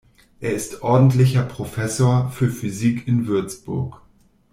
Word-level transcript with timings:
Er 0.39 0.53
ist 0.55 0.81
ordentlicher 0.81 1.43
Professor 1.43 2.31
für 2.31 2.49
Physik 2.49 3.07
in 3.07 3.27
Würzburg. 3.27 4.01